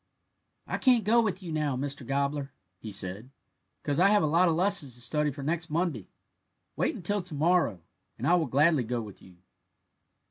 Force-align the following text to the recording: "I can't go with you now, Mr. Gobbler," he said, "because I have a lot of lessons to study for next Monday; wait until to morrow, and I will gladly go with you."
"I 0.65 0.79
can't 0.79 1.03
go 1.03 1.21
with 1.21 1.43
you 1.43 1.51
now, 1.51 1.77
Mr. 1.77 2.03
Gobbler," 2.07 2.51
he 2.79 2.91
said, 2.91 3.29
"because 3.83 3.99
I 3.99 4.07
have 4.09 4.23
a 4.23 4.25
lot 4.25 4.49
of 4.49 4.55
lessons 4.55 4.95
to 4.95 4.99
study 4.99 5.29
for 5.29 5.43
next 5.43 5.69
Monday; 5.69 6.09
wait 6.75 6.95
until 6.95 7.21
to 7.21 7.35
morrow, 7.35 7.83
and 8.17 8.25
I 8.25 8.33
will 8.33 8.47
gladly 8.47 8.83
go 8.83 8.99
with 8.99 9.21
you." 9.21 9.37